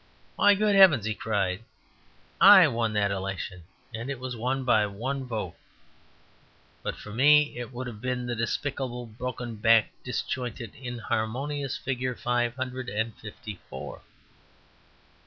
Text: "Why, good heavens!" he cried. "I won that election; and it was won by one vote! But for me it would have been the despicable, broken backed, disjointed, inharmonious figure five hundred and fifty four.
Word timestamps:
"Why, 0.35 0.55
good 0.55 0.73
heavens!" 0.73 1.05
he 1.05 1.13
cried. 1.13 1.63
"I 2.41 2.67
won 2.67 2.93
that 2.93 3.11
election; 3.11 3.65
and 3.93 4.09
it 4.09 4.19
was 4.19 4.35
won 4.35 4.63
by 4.63 4.87
one 4.87 5.25
vote! 5.25 5.53
But 6.81 6.95
for 6.95 7.11
me 7.13 7.55
it 7.55 7.71
would 7.71 7.85
have 7.85 8.01
been 8.01 8.25
the 8.25 8.35
despicable, 8.35 9.05
broken 9.05 9.57
backed, 9.57 10.03
disjointed, 10.03 10.73
inharmonious 10.73 11.77
figure 11.77 12.15
five 12.15 12.55
hundred 12.55 12.89
and 12.89 13.13
fifty 13.15 13.59
four. 13.69 14.01